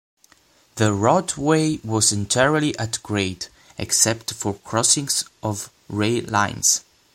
[0.77, 3.45] The roadway was entirely at-grade
[3.77, 6.83] except for crossings of rail lines.